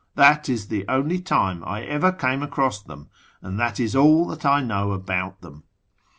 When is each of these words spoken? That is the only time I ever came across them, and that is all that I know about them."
That 0.15 0.49
is 0.49 0.69
the 0.69 0.83
only 0.87 1.19
time 1.19 1.63
I 1.63 1.83
ever 1.83 2.11
came 2.11 2.41
across 2.41 2.81
them, 2.81 3.09
and 3.39 3.59
that 3.59 3.79
is 3.79 3.95
all 3.95 4.25
that 4.29 4.43
I 4.47 4.59
know 4.59 4.93
about 4.93 5.41
them." 5.41 5.63